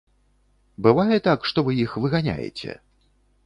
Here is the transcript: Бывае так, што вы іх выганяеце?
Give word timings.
Бывае 0.87 1.19
так, 1.29 1.45
што 1.51 1.67
вы 1.69 1.77
іх 1.87 1.95
выганяеце? 2.07 2.71